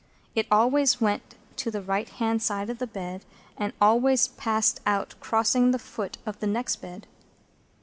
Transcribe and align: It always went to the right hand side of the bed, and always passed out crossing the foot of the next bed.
It 0.33 0.47
always 0.49 0.99
went 0.99 1.35
to 1.57 1.69
the 1.69 1.83
right 1.83 2.09
hand 2.09 2.41
side 2.41 2.71
of 2.71 2.79
the 2.79 2.87
bed, 2.87 3.23
and 3.55 3.71
always 3.79 4.29
passed 4.29 4.79
out 4.87 5.13
crossing 5.19 5.69
the 5.69 5.77
foot 5.77 6.17
of 6.25 6.39
the 6.39 6.47
next 6.47 6.77
bed. 6.77 7.05